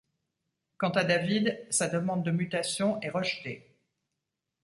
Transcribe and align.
Quant 0.79 0.89
à 0.93 1.03
David, 1.03 1.61
sa 1.69 1.87
demande 1.87 2.23
de 2.25 2.31
mutation 2.31 2.99
est 3.01 3.11
rejetée. 3.11 3.77